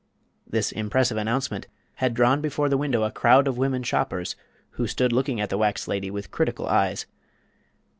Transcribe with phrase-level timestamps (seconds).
[0.49, 1.67] This impressive announcement
[1.97, 4.35] had drawn before the window a crowd of women shoppers,
[4.71, 7.05] who stood looking at the wax lady with critical eyes.